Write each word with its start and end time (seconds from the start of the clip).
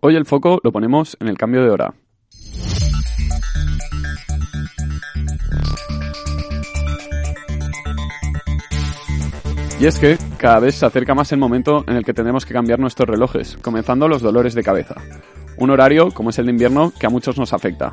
Hoy 0.00 0.14
el 0.14 0.26
foco 0.26 0.60
lo 0.62 0.70
ponemos 0.70 1.16
en 1.18 1.26
el 1.26 1.36
cambio 1.36 1.60
de 1.60 1.70
hora. 1.70 1.92
Y 9.80 9.86
es 9.86 9.98
que 9.98 10.16
cada 10.36 10.60
vez 10.60 10.76
se 10.76 10.86
acerca 10.86 11.16
más 11.16 11.32
el 11.32 11.40
momento 11.40 11.84
en 11.88 11.96
el 11.96 12.04
que 12.04 12.14
tenemos 12.14 12.46
que 12.46 12.54
cambiar 12.54 12.78
nuestros 12.78 13.08
relojes, 13.08 13.56
comenzando 13.60 14.06
los 14.06 14.22
dolores 14.22 14.54
de 14.54 14.62
cabeza. 14.62 14.94
Un 15.56 15.70
horario, 15.70 16.12
como 16.12 16.30
es 16.30 16.38
el 16.38 16.46
de 16.46 16.52
invierno, 16.52 16.92
que 16.98 17.06
a 17.06 17.10
muchos 17.10 17.36
nos 17.36 17.52
afecta. 17.52 17.92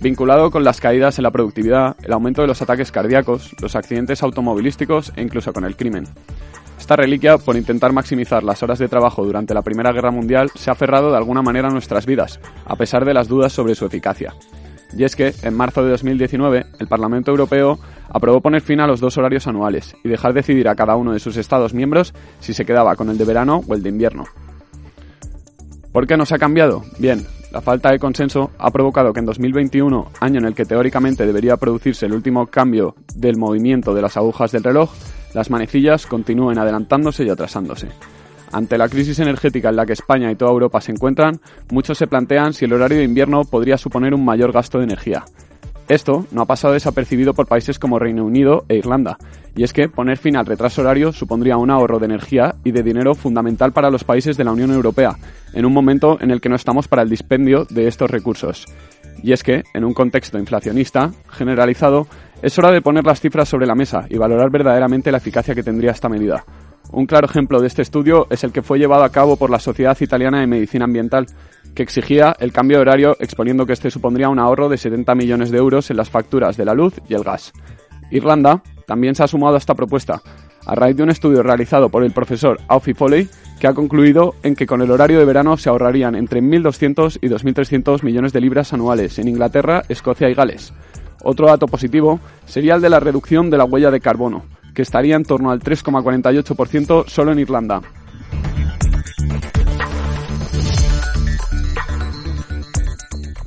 Vinculado 0.00 0.50
con 0.50 0.62
las 0.62 0.78
caídas 0.78 1.18
en 1.18 1.22
la 1.22 1.30
productividad, 1.30 1.96
el 2.02 2.12
aumento 2.12 2.42
de 2.42 2.48
los 2.48 2.60
ataques 2.60 2.92
cardíacos, 2.92 3.54
los 3.62 3.76
accidentes 3.76 4.22
automovilísticos 4.22 5.12
e 5.16 5.22
incluso 5.22 5.54
con 5.54 5.64
el 5.64 5.74
crimen. 5.74 6.04
Esta 6.88 6.96
reliquia, 6.96 7.36
por 7.36 7.54
intentar 7.54 7.92
maximizar 7.92 8.42
las 8.42 8.62
horas 8.62 8.78
de 8.78 8.88
trabajo 8.88 9.22
durante 9.22 9.52
la 9.52 9.60
Primera 9.60 9.92
Guerra 9.92 10.10
Mundial, 10.10 10.50
se 10.54 10.70
ha 10.70 10.72
aferrado 10.72 11.10
de 11.10 11.18
alguna 11.18 11.42
manera 11.42 11.68
a 11.68 11.70
nuestras 11.70 12.06
vidas, 12.06 12.40
a 12.64 12.76
pesar 12.76 13.04
de 13.04 13.12
las 13.12 13.28
dudas 13.28 13.52
sobre 13.52 13.74
su 13.74 13.84
eficacia. 13.84 14.32
Y 14.96 15.04
es 15.04 15.14
que, 15.14 15.34
en 15.42 15.54
marzo 15.54 15.84
de 15.84 15.90
2019, 15.90 16.64
el 16.80 16.88
Parlamento 16.88 17.30
Europeo 17.30 17.78
aprobó 18.08 18.40
poner 18.40 18.62
fin 18.62 18.80
a 18.80 18.86
los 18.86 19.00
dos 19.00 19.18
horarios 19.18 19.46
anuales 19.46 19.94
y 20.02 20.08
dejar 20.08 20.32
decidir 20.32 20.66
a 20.66 20.76
cada 20.76 20.96
uno 20.96 21.12
de 21.12 21.18
sus 21.18 21.36
Estados 21.36 21.74
miembros 21.74 22.14
si 22.40 22.54
se 22.54 22.64
quedaba 22.64 22.96
con 22.96 23.10
el 23.10 23.18
de 23.18 23.24
verano 23.26 23.60
o 23.68 23.74
el 23.74 23.82
de 23.82 23.90
invierno. 23.90 24.24
¿Por 25.92 26.06
qué 26.06 26.16
no 26.16 26.24
se 26.24 26.36
ha 26.36 26.38
cambiado? 26.38 26.84
Bien, 26.98 27.22
la 27.52 27.60
falta 27.60 27.90
de 27.90 27.98
consenso 27.98 28.50
ha 28.58 28.70
provocado 28.70 29.12
que 29.12 29.20
en 29.20 29.26
2021, 29.26 30.10
año 30.20 30.38
en 30.38 30.46
el 30.46 30.54
que 30.54 30.64
teóricamente 30.64 31.26
debería 31.26 31.58
producirse 31.58 32.06
el 32.06 32.14
último 32.14 32.46
cambio 32.46 32.94
del 33.14 33.36
movimiento 33.36 33.92
de 33.92 34.00
las 34.00 34.16
agujas 34.16 34.52
del 34.52 34.64
reloj, 34.64 34.90
las 35.34 35.50
manecillas 35.50 36.06
continúen 36.06 36.58
adelantándose 36.58 37.24
y 37.24 37.30
atrasándose. 37.30 37.88
Ante 38.52 38.78
la 38.78 38.88
crisis 38.88 39.18
energética 39.18 39.68
en 39.68 39.76
la 39.76 39.84
que 39.84 39.92
España 39.92 40.30
y 40.30 40.36
toda 40.36 40.52
Europa 40.52 40.80
se 40.80 40.92
encuentran, 40.92 41.40
muchos 41.70 41.98
se 41.98 42.06
plantean 42.06 42.54
si 42.54 42.64
el 42.64 42.72
horario 42.72 42.98
de 42.98 43.04
invierno 43.04 43.42
podría 43.44 43.76
suponer 43.76 44.14
un 44.14 44.24
mayor 44.24 44.52
gasto 44.52 44.78
de 44.78 44.84
energía. 44.84 45.24
Esto 45.88 46.26
no 46.32 46.42
ha 46.42 46.46
pasado 46.46 46.74
desapercibido 46.74 47.32
por 47.32 47.46
países 47.46 47.78
como 47.78 47.98
Reino 47.98 48.24
Unido 48.24 48.64
e 48.68 48.76
Irlanda, 48.76 49.16
y 49.56 49.64
es 49.64 49.72
que 49.72 49.88
poner 49.88 50.18
fin 50.18 50.36
al 50.36 50.44
retraso 50.44 50.82
horario 50.82 51.12
supondría 51.12 51.56
un 51.56 51.70
ahorro 51.70 51.98
de 51.98 52.04
energía 52.04 52.54
y 52.62 52.72
de 52.72 52.82
dinero 52.82 53.14
fundamental 53.14 53.72
para 53.72 53.90
los 53.90 54.04
países 54.04 54.36
de 54.36 54.44
la 54.44 54.52
Unión 54.52 54.70
Europea, 54.70 55.16
en 55.54 55.64
un 55.64 55.72
momento 55.72 56.18
en 56.20 56.30
el 56.30 56.42
que 56.42 56.50
no 56.50 56.56
estamos 56.56 56.88
para 56.88 57.02
el 57.02 57.08
dispendio 57.08 57.66
de 57.70 57.88
estos 57.88 58.10
recursos. 58.10 58.66
Y 59.22 59.32
es 59.32 59.42
que, 59.42 59.64
en 59.74 59.84
un 59.84 59.94
contexto 59.94 60.38
inflacionista 60.38 61.12
generalizado, 61.30 62.06
es 62.40 62.58
hora 62.58 62.70
de 62.70 62.82
poner 62.82 63.04
las 63.04 63.20
cifras 63.20 63.48
sobre 63.48 63.66
la 63.66 63.74
mesa 63.74 64.06
y 64.08 64.16
valorar 64.16 64.50
verdaderamente 64.50 65.10
la 65.10 65.18
eficacia 65.18 65.54
que 65.54 65.62
tendría 65.62 65.90
esta 65.90 66.08
medida. 66.08 66.44
Un 66.92 67.06
claro 67.06 67.26
ejemplo 67.26 67.60
de 67.60 67.66
este 67.66 67.82
estudio 67.82 68.26
es 68.30 68.44
el 68.44 68.52
que 68.52 68.62
fue 68.62 68.78
llevado 68.78 69.02
a 69.02 69.10
cabo 69.10 69.36
por 69.36 69.50
la 69.50 69.58
Sociedad 69.58 69.96
Italiana 70.00 70.40
de 70.40 70.46
Medicina 70.46 70.84
Ambiental, 70.84 71.26
que 71.74 71.82
exigía 71.82 72.34
el 72.38 72.52
cambio 72.52 72.78
de 72.78 72.82
horario 72.82 73.16
exponiendo 73.20 73.66
que 73.66 73.74
este 73.74 73.90
supondría 73.90 74.28
un 74.28 74.38
ahorro 74.38 74.68
de 74.68 74.78
70 74.78 75.14
millones 75.14 75.50
de 75.50 75.58
euros 75.58 75.90
en 75.90 75.96
las 75.96 76.10
facturas 76.10 76.56
de 76.56 76.64
la 76.64 76.74
luz 76.74 76.94
y 77.08 77.14
el 77.14 77.24
gas. 77.24 77.52
Irlanda 78.10 78.62
también 78.86 79.14
se 79.14 79.22
ha 79.22 79.28
sumado 79.28 79.56
a 79.56 79.58
esta 79.58 79.74
propuesta, 79.74 80.22
a 80.64 80.74
raíz 80.74 80.96
de 80.96 81.02
un 81.02 81.10
estudio 81.10 81.42
realizado 81.42 81.90
por 81.90 82.04
el 82.04 82.12
profesor 82.12 82.58
Alfie 82.68 82.94
Foley, 82.94 83.28
que 83.58 83.66
ha 83.66 83.74
concluido 83.74 84.34
en 84.42 84.54
que 84.54 84.66
con 84.66 84.82
el 84.82 84.90
horario 84.90 85.18
de 85.18 85.24
verano 85.24 85.56
se 85.56 85.68
ahorrarían 85.68 86.14
entre 86.14 86.40
1.200 86.40 87.18
y 87.20 87.28
2.300 87.28 88.02
millones 88.02 88.32
de 88.32 88.40
libras 88.40 88.72
anuales 88.72 89.18
en 89.18 89.28
Inglaterra, 89.28 89.82
Escocia 89.88 90.28
y 90.28 90.34
Gales. 90.34 90.72
Otro 91.22 91.46
dato 91.46 91.66
positivo 91.66 92.20
sería 92.46 92.74
el 92.74 92.80
de 92.80 92.90
la 92.90 93.00
reducción 93.00 93.50
de 93.50 93.58
la 93.58 93.64
huella 93.64 93.90
de 93.90 94.00
carbono, 94.00 94.44
que 94.74 94.82
estaría 94.82 95.16
en 95.16 95.24
torno 95.24 95.50
al 95.50 95.60
3,48% 95.60 97.08
solo 97.08 97.32
en 97.32 97.40
Irlanda. 97.40 97.82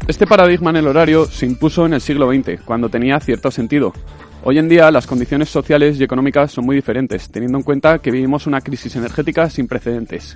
Este 0.08 0.28
paradigma 0.28 0.72
en 0.72 0.75
el 0.75 0.88
horario 0.88 1.25
se 1.25 1.46
impuso 1.46 1.86
en 1.86 1.94
el 1.94 2.02
siglo 2.02 2.30
XX, 2.30 2.62
cuando 2.66 2.90
tenía 2.90 3.20
cierto 3.22 3.50
sentido. 3.50 3.94
Hoy 4.44 4.58
en 4.58 4.67
día 4.67 4.89
las 4.89 5.06
condiciones 5.06 5.50
sociales 5.50 6.00
y 6.00 6.03
económicas 6.03 6.52
son 6.52 6.66
muy 6.66 6.75
diferentes, 6.75 7.29
teniendo 7.29 7.59
en 7.59 7.63
cuenta 7.63 8.00
que 8.00 8.09
vivimos 8.09 8.47
una 8.47 8.62
crisis 8.62 8.96
energética 8.96 9.47
sin 9.52 9.68
precedentes. 9.68 10.35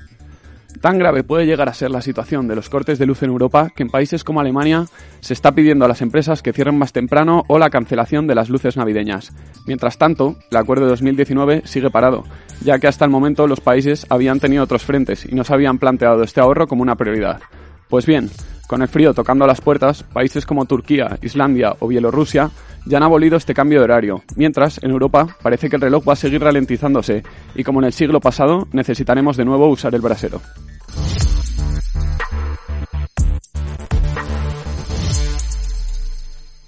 Tan 0.79 0.99
grave 0.99 1.23
puede 1.23 1.47
llegar 1.47 1.69
a 1.69 1.73
ser 1.73 1.89
la 1.89 2.01
situación 2.01 2.47
de 2.47 2.55
los 2.55 2.69
cortes 2.69 2.99
de 2.99 3.07
luz 3.07 3.23
en 3.23 3.31
Europa 3.31 3.71
que 3.75 3.81
en 3.81 3.89
países 3.89 4.23
como 4.23 4.41
Alemania 4.41 4.85
se 5.21 5.33
está 5.33 5.53
pidiendo 5.53 5.85
a 5.85 5.87
las 5.87 6.03
empresas 6.03 6.43
que 6.43 6.53
cierren 6.53 6.77
más 6.77 6.93
temprano 6.93 7.45
o 7.47 7.57
la 7.57 7.71
cancelación 7.71 8.27
de 8.27 8.35
las 8.35 8.49
luces 8.49 8.77
navideñas. 8.77 9.33
Mientras 9.65 9.97
tanto, 9.97 10.35
el 10.51 10.57
acuerdo 10.57 10.83
de 10.83 10.91
2019 10.91 11.63
sigue 11.65 11.89
parado, 11.89 12.25
ya 12.61 12.77
que 12.77 12.87
hasta 12.87 13.05
el 13.05 13.11
momento 13.11 13.47
los 13.47 13.59
países 13.59 14.05
habían 14.09 14.39
tenido 14.39 14.63
otros 14.63 14.83
frentes 14.83 15.25
y 15.25 15.33
no 15.33 15.43
se 15.43 15.53
habían 15.55 15.79
planteado 15.79 16.21
este 16.21 16.41
ahorro 16.41 16.67
como 16.67 16.83
una 16.83 16.95
prioridad. 16.95 17.39
Pues 17.89 18.05
bien, 18.05 18.29
con 18.67 18.81
el 18.81 18.87
frío 18.87 19.13
tocando 19.13 19.45
a 19.45 19.47
las 19.47 19.61
puertas, 19.61 20.03
países 20.03 20.45
como 20.45 20.65
Turquía, 20.65 21.17
Islandia 21.21 21.75
o 21.79 21.87
Bielorrusia 21.87 22.51
ya 22.85 22.97
han 22.97 23.03
abolido 23.03 23.37
este 23.37 23.53
cambio 23.53 23.79
de 23.79 23.85
horario, 23.85 24.23
mientras 24.35 24.81
en 24.83 24.91
Europa 24.91 25.27
parece 25.41 25.69
que 25.69 25.75
el 25.75 25.81
reloj 25.81 26.07
va 26.07 26.13
a 26.13 26.17
seguir 26.17 26.41
ralentizándose 26.41 27.23
y 27.55 27.63
como 27.63 27.79
en 27.79 27.85
el 27.85 27.93
siglo 27.93 28.19
pasado 28.19 28.67
necesitaremos 28.71 29.37
de 29.37 29.45
nuevo 29.45 29.67
usar 29.67 29.95
el 29.95 30.01
brasero. 30.01 30.41